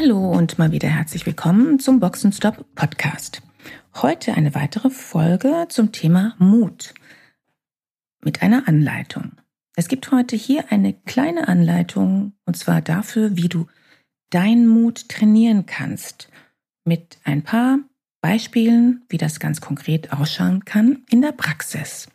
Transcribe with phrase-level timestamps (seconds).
[0.00, 3.42] Hallo und mal wieder herzlich willkommen zum Boxenstopp Podcast.
[3.96, 6.94] Heute eine weitere Folge zum Thema Mut
[8.24, 9.32] mit einer Anleitung.
[9.76, 13.66] Es gibt heute hier eine kleine Anleitung und zwar dafür, wie du
[14.30, 16.30] deinen Mut trainieren kannst
[16.86, 17.80] mit ein paar
[18.22, 22.08] Beispielen, wie das ganz konkret ausschauen kann in der Praxis.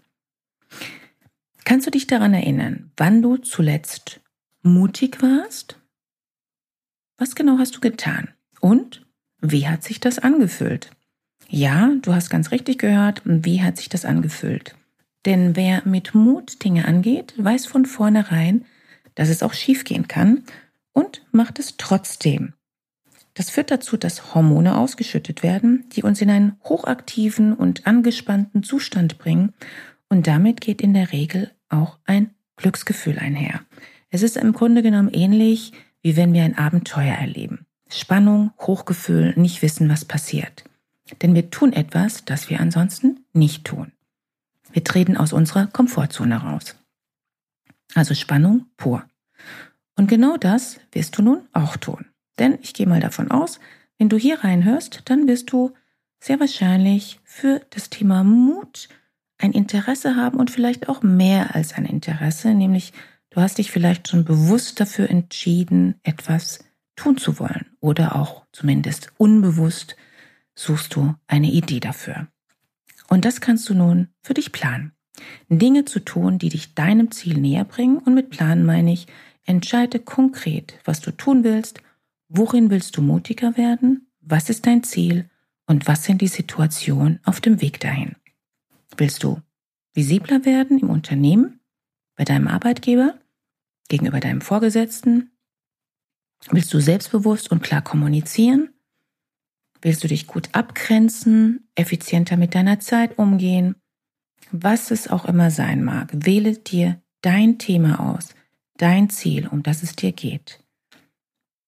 [1.66, 4.22] Kannst du dich daran erinnern, wann du zuletzt
[4.64, 5.80] mutig warst?
[7.18, 8.30] Was genau hast du getan?
[8.60, 9.06] Und
[9.40, 10.92] wie hat sich das angefühlt?
[11.48, 14.76] Ja, du hast ganz richtig gehört, wie hat sich das angefühlt?
[15.26, 18.66] Denn wer mit Mut Dinge angeht, weiß von vornherein,
[19.16, 20.44] dass es auch schiefgehen kann
[20.92, 22.54] und macht es trotzdem.
[23.34, 29.18] Das führt dazu, dass Hormone ausgeschüttet werden, die uns in einen hochaktiven und angespannten Zustand
[29.18, 29.54] bringen
[30.10, 33.62] und damit geht in der Regel auch ein Glücksgefühl einher.
[34.10, 35.74] Es ist im Grunde genommen ähnlich
[36.06, 37.66] wie wenn wir ein Abenteuer erleben.
[37.90, 40.64] Spannung, Hochgefühl, nicht wissen, was passiert.
[41.24, 43.92] Denn wir tun etwas, das wir ansonsten nicht tun.
[44.72, 46.76] Wir treten aus unserer Komfortzone raus.
[47.96, 49.04] Also Spannung pur.
[49.96, 52.06] Und genau das wirst du nun auch tun.
[52.38, 53.60] Denn ich gehe mal davon aus,
[53.98, 55.74] wenn du hier reinhörst, dann wirst du
[56.20, 58.90] sehr wahrscheinlich für das Thema Mut
[59.40, 62.94] ein Interesse haben und vielleicht auch mehr als ein Interesse, nämlich
[63.36, 66.60] Du hast dich vielleicht schon bewusst dafür entschieden, etwas
[66.96, 69.98] tun zu wollen oder auch zumindest unbewusst
[70.56, 72.30] suchst du eine Idee dafür.
[73.10, 74.94] Und das kannst du nun für dich planen.
[75.50, 79.08] Dinge zu tun, die dich deinem Ziel näher bringen und mit Planen meine ich,
[79.44, 81.82] entscheide konkret, was du tun willst,
[82.30, 85.30] worin willst du mutiger werden, was ist dein Ziel
[85.66, 88.16] und was sind die Situationen auf dem Weg dahin.
[88.96, 89.42] Willst du
[89.94, 91.60] visibler werden im Unternehmen,
[92.16, 93.20] bei deinem Arbeitgeber?
[93.88, 95.32] Gegenüber deinem Vorgesetzten?
[96.52, 98.70] Willst du selbstbewusst und klar kommunizieren?
[99.82, 103.76] Willst du dich gut abgrenzen, effizienter mit deiner Zeit umgehen?
[104.52, 108.30] Was es auch immer sein mag, wähle dir dein Thema aus,
[108.78, 110.64] dein Ziel, um das es dir geht.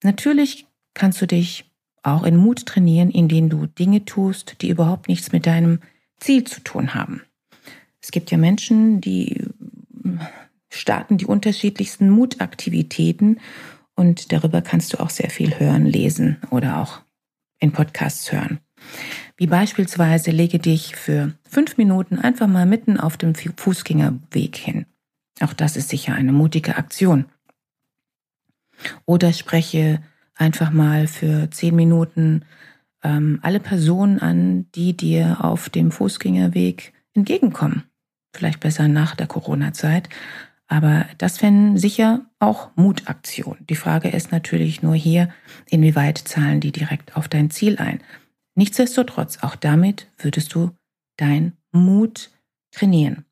[0.03, 1.66] Natürlich kannst du dich
[2.03, 5.79] auch in Mut trainieren, indem du Dinge tust, die überhaupt nichts mit deinem
[6.19, 7.22] Ziel zu tun haben.
[8.01, 9.44] Es gibt ja Menschen, die
[10.77, 13.39] starten die unterschiedlichsten Mutaktivitäten
[13.95, 17.01] und darüber kannst du auch sehr viel hören, lesen oder auch
[17.59, 18.59] in Podcasts hören.
[19.37, 24.85] Wie beispielsweise lege dich für fünf Minuten einfach mal mitten auf dem Fußgängerweg hin.
[25.41, 27.25] Auch das ist sicher eine mutige Aktion.
[29.05, 30.01] Oder spreche
[30.35, 32.45] einfach mal für zehn Minuten
[33.03, 37.83] ähm, alle Personen an, die dir auf dem Fußgängerweg entgegenkommen.
[38.35, 40.09] Vielleicht besser nach der Corona-Zeit.
[40.67, 43.66] Aber das wären sicher auch Mutaktionen.
[43.67, 45.29] Die Frage ist natürlich nur hier,
[45.69, 48.01] inwieweit zahlen die direkt auf dein Ziel ein.
[48.55, 50.72] Nichtsdestotrotz, auch damit würdest du
[51.16, 52.31] dein Mut
[52.72, 53.25] trainieren.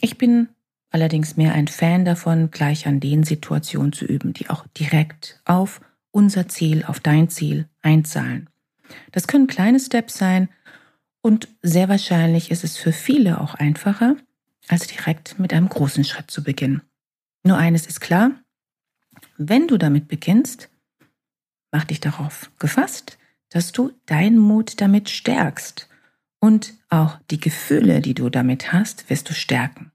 [0.00, 0.48] Ich bin
[0.90, 5.80] allerdings mehr ein Fan davon, gleich an den Situationen zu üben, die auch direkt auf
[6.10, 8.48] unser Ziel, auf dein Ziel einzahlen.
[9.12, 10.48] Das können kleine Steps sein
[11.20, 14.16] und sehr wahrscheinlich ist es für viele auch einfacher,
[14.68, 16.82] als direkt mit einem großen Schritt zu beginnen.
[17.44, 18.32] Nur eines ist klar,
[19.36, 20.68] wenn du damit beginnst,
[21.72, 23.18] mach dich darauf gefasst,
[23.50, 25.88] dass du deinen Mut damit stärkst
[26.40, 29.92] und auch die Gefühle, die du damit hast, wirst du stärken.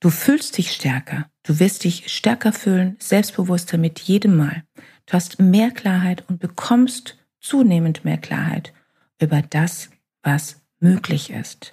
[0.00, 4.64] Du fühlst dich stärker, du wirst dich stärker fühlen, selbstbewusster mit jedem Mal.
[5.06, 8.72] Du hast mehr Klarheit und bekommst zunehmend mehr Klarheit
[9.20, 9.90] über das,
[10.22, 11.72] was möglich ist.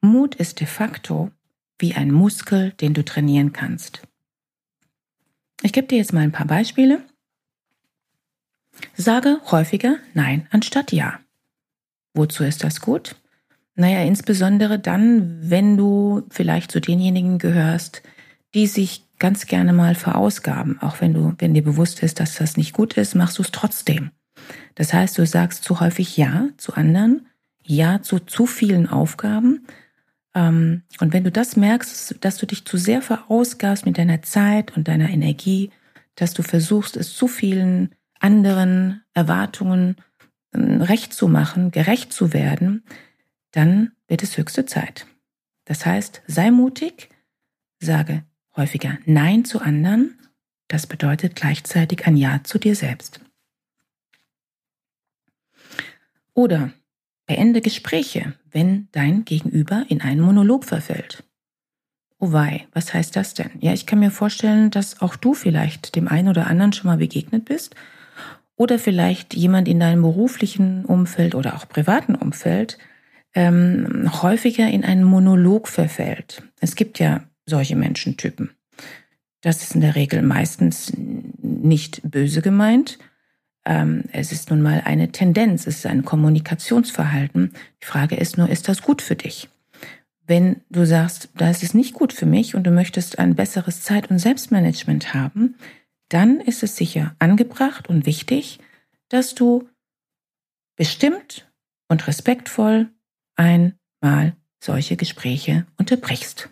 [0.00, 1.30] Mut ist de facto
[1.78, 4.02] wie ein Muskel, den du trainieren kannst.
[5.62, 7.02] Ich gebe dir jetzt mal ein paar Beispiele.
[8.96, 11.20] Sage häufiger Nein anstatt Ja.
[12.12, 13.16] Wozu ist das gut?
[13.76, 18.02] Naja, insbesondere dann, wenn du vielleicht zu denjenigen gehörst,
[18.54, 20.80] die sich ganz gerne mal verausgaben.
[20.80, 23.50] Auch wenn du, wenn dir bewusst ist, dass das nicht gut ist, machst du es
[23.50, 24.10] trotzdem.
[24.74, 27.26] Das heißt, du sagst zu häufig Ja zu anderen,
[27.62, 29.66] Ja zu zu vielen Aufgaben
[30.34, 34.88] und wenn du das merkst, dass du dich zu sehr verausgabst mit deiner Zeit und
[34.88, 35.70] deiner Energie,
[36.16, 39.96] dass du versuchst, es zu vielen anderen Erwartungen
[40.52, 42.84] äh, recht zu machen, gerecht zu werden,
[43.52, 45.06] dann wird es höchste Zeit.
[45.66, 47.10] Das heißt, sei mutig,
[47.78, 48.24] sage
[48.56, 50.18] häufiger Nein zu anderen.
[50.68, 53.20] Das bedeutet gleichzeitig ein Ja zu dir selbst.
[56.34, 56.72] Oder
[57.26, 61.24] beende Gespräche, wenn dein Gegenüber in einen Monolog verfällt.
[62.18, 63.50] Oh wei, was heißt das denn?
[63.60, 66.98] Ja, ich kann mir vorstellen, dass auch du vielleicht dem einen oder anderen schon mal
[66.98, 67.74] begegnet bist
[68.56, 72.78] oder vielleicht jemand in deinem beruflichen Umfeld oder auch privaten Umfeld
[73.34, 76.42] ähm, häufiger in einen Monolog verfällt.
[76.60, 78.50] Es gibt ja solche Menschentypen.
[79.40, 82.98] Das ist in der Regel meistens nicht böse gemeint.
[83.64, 87.54] Ähm, es ist nun mal eine Tendenz, es ist ein Kommunikationsverhalten.
[87.82, 89.48] Die Frage ist nur, ist das gut für dich?
[90.26, 94.10] Wenn du sagst, da ist nicht gut für mich und du möchtest ein besseres Zeit-
[94.10, 95.56] und Selbstmanagement haben,
[96.08, 98.58] dann ist es sicher angebracht und wichtig,
[99.08, 99.68] dass du
[100.76, 101.50] bestimmt
[101.88, 102.90] und respektvoll
[103.36, 106.50] einmal solche Gespräche unterbrichst.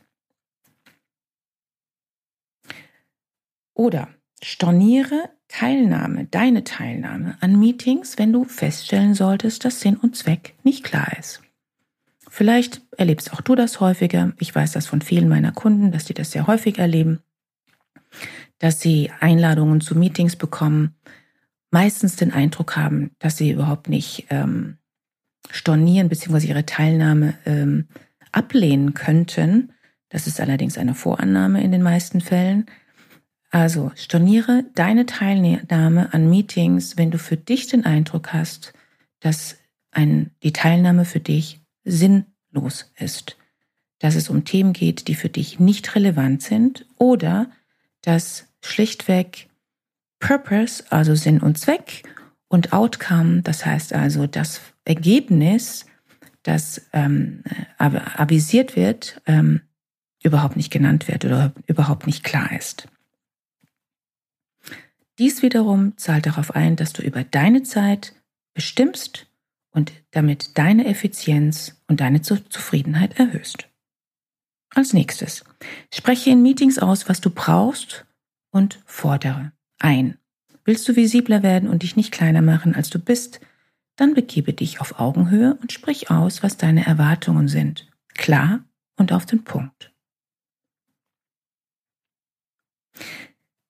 [3.75, 4.09] Oder
[4.43, 10.83] storniere Teilnahme, deine Teilnahme an Meetings, wenn du feststellen solltest, dass Sinn und Zweck nicht
[10.83, 11.43] klar ist.
[12.27, 14.33] Vielleicht erlebst auch du das häufiger.
[14.39, 17.21] Ich weiß das von vielen meiner Kunden, dass die das sehr häufig erleben,
[18.61, 20.95] dass sie Einladungen zu Meetings bekommen,
[21.71, 24.79] meistens den Eindruck haben, dass sie überhaupt nicht ähm,
[25.51, 26.47] stornieren bzw.
[26.47, 27.89] ihre Teilnahme ähm,
[28.33, 29.75] ablehnen könnten.
[30.09, 32.65] Das ist allerdings eine Vorannahme in den meisten Fällen.
[33.53, 38.73] Also storniere deine Teilnahme an Meetings, wenn du für dich den Eindruck hast,
[39.21, 39.59] dass
[39.91, 43.37] ein, die Teilnahme für dich sinnlos ist,
[43.99, 47.51] dass es um Themen geht, die für dich nicht relevant sind oder
[48.01, 49.51] dass schlichtweg
[50.19, 52.05] Purpose, also Sinn und Zweck
[52.49, 55.85] und Outcome, das heißt also das Ergebnis,
[56.43, 57.45] das ähm,
[57.77, 59.61] avisiert wird, ähm,
[60.23, 62.89] überhaupt nicht genannt wird oder überhaupt nicht klar ist.
[65.23, 68.13] Dies wiederum zahlt darauf ein, dass du über deine Zeit
[68.55, 69.29] bestimmst
[69.71, 73.69] und damit deine Effizienz und deine Zufriedenheit erhöhst.
[74.75, 75.45] Als nächstes,
[75.95, 78.05] spreche in Meetings aus, was du brauchst
[78.51, 80.19] und fordere ein.
[80.65, 83.39] Willst du visibler werden und dich nicht kleiner machen, als du bist,
[83.95, 87.89] dann begebe dich auf Augenhöhe und sprich aus, was deine Erwartungen sind.
[88.15, 88.65] Klar
[88.97, 89.92] und auf den Punkt.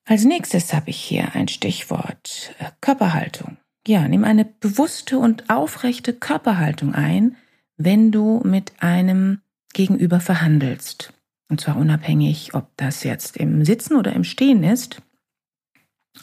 [0.05, 3.57] Als nächstes habe ich hier ein Stichwort äh, Körperhaltung.
[3.87, 7.37] Ja, nimm eine bewusste und aufrechte Körperhaltung ein,
[7.77, 9.41] wenn du mit einem
[9.73, 11.13] Gegenüber verhandelst.
[11.49, 15.03] Und zwar unabhängig, ob das jetzt im Sitzen oder im Stehen ist.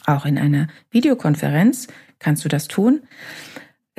[0.06, 1.88] Auch in einer Videokonferenz
[2.18, 3.02] kannst du das tun.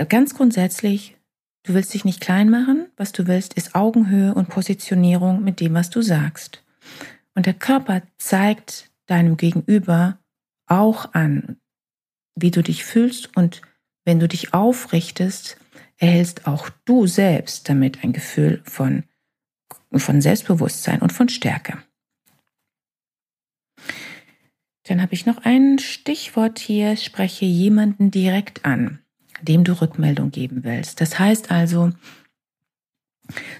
[0.09, 1.17] Ganz grundsätzlich,
[1.63, 2.87] du willst dich nicht klein machen.
[2.97, 6.63] Was du willst, ist Augenhöhe und Positionierung mit dem, was du sagst.
[7.35, 10.19] Und der Körper zeigt deinem Gegenüber
[10.68, 11.57] auch an,
[12.36, 13.62] wie du dich fühlst und
[14.06, 15.57] wenn du dich aufrichtest,
[15.98, 19.03] erhältst auch du selbst damit ein Gefühl von,
[19.94, 21.77] von Selbstbewusstsein und von Stärke.
[24.83, 29.00] Dann habe ich noch ein Stichwort hier, spreche jemanden direkt an,
[29.41, 31.00] dem du Rückmeldung geben willst.
[31.01, 31.91] Das heißt also,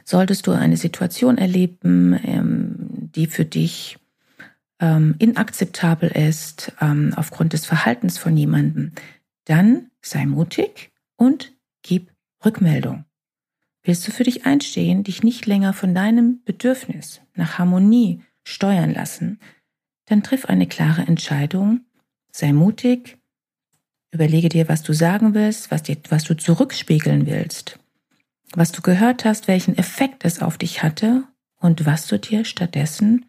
[0.04, 4.01] solltest du eine Situation erleben, ähm, die für dich
[4.82, 8.92] ähm, inakzeptabel ist ähm, aufgrund des Verhaltens von jemandem,
[9.46, 12.12] dann sei mutig und gib
[12.44, 13.06] Rückmeldung.
[13.84, 19.40] Willst du für dich einstehen, dich nicht länger von deinem Bedürfnis nach Harmonie steuern lassen,
[20.06, 21.82] dann triff eine klare Entscheidung,
[22.32, 23.18] sei mutig,
[24.12, 27.80] überlege dir, was du sagen willst, was, dir, was du zurückspiegeln willst,
[28.54, 31.24] was du gehört hast, welchen Effekt es auf dich hatte
[31.58, 33.26] und was du dir stattdessen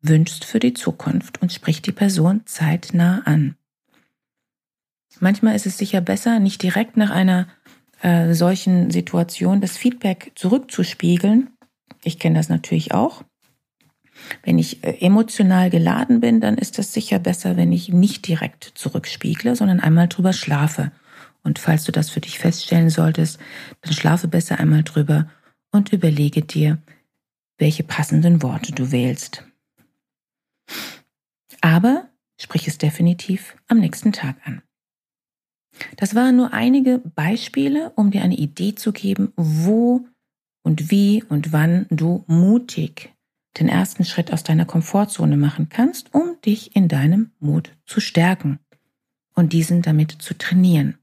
[0.00, 3.56] wünschst für die Zukunft und sprich die Person zeitnah an.
[5.20, 7.48] Manchmal ist es sicher besser, nicht direkt nach einer
[8.02, 11.50] äh, solchen Situation das Feedback zurückzuspiegeln.
[12.04, 13.24] Ich kenne das natürlich auch.
[14.44, 18.64] Wenn ich äh, emotional geladen bin, dann ist es sicher besser, wenn ich nicht direkt
[18.74, 20.92] zurückspiegle, sondern einmal drüber schlafe.
[21.42, 23.38] Und falls du das für dich feststellen solltest,
[23.80, 25.28] dann schlafe besser einmal drüber
[25.72, 26.78] und überlege dir,
[27.58, 29.47] welche passenden Worte du wählst.
[31.60, 34.62] Aber sprich es definitiv am nächsten Tag an.
[35.96, 40.06] Das waren nur einige Beispiele, um dir eine Idee zu geben, wo
[40.62, 43.14] und wie und wann du mutig
[43.58, 48.60] den ersten Schritt aus deiner Komfortzone machen kannst, um dich in deinem Mut zu stärken.
[49.38, 50.98] und diesen damit zu trainieren.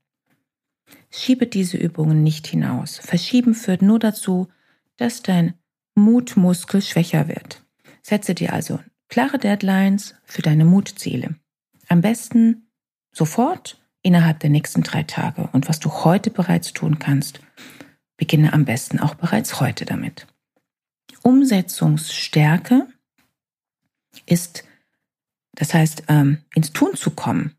[1.09, 2.97] Schiebe diese Übungen nicht hinaus.
[2.97, 4.49] Verschieben führt nur dazu,
[4.97, 5.53] dass dein
[5.95, 7.63] Mutmuskel schwächer wird.
[8.01, 11.35] Setze dir also klare Deadlines für deine Mutziele.
[11.87, 12.69] Am besten
[13.11, 15.49] sofort innerhalb der nächsten drei Tage.
[15.51, 17.39] Und was du heute bereits tun kannst,
[18.17, 20.27] beginne am besten auch bereits heute damit.
[21.23, 22.87] Umsetzungsstärke
[24.25, 24.63] ist,
[25.53, 27.55] das heißt, ähm, ins Tun zu kommen,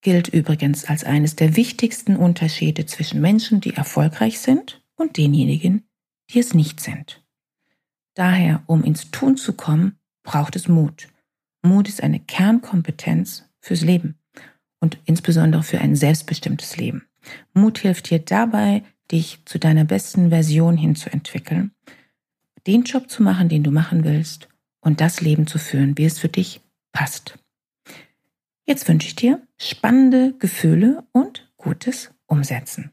[0.00, 5.86] gilt übrigens als eines der wichtigsten Unterschiede zwischen Menschen, die erfolgreich sind und denjenigen,
[6.30, 7.22] die es nicht sind.
[8.14, 9.99] Daher, um ins Tun zu kommen,
[10.30, 11.08] braucht es Mut.
[11.60, 14.14] Mut ist eine Kernkompetenz fürs Leben
[14.78, 17.04] und insbesondere für ein selbstbestimmtes Leben.
[17.52, 21.72] Mut hilft dir dabei, dich zu deiner besten Version hinzuentwickeln,
[22.68, 24.48] den Job zu machen, den du machen willst
[24.80, 26.60] und das Leben zu führen, wie es für dich
[26.92, 27.36] passt.
[28.66, 32.92] Jetzt wünsche ich dir spannende Gefühle und gutes Umsetzen.